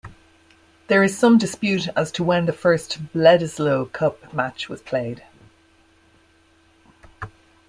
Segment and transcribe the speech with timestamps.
[0.87, 5.23] There is some dispute as to when the first Bledisloe Cup match was played.